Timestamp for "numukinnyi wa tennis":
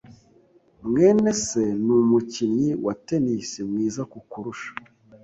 1.85-3.49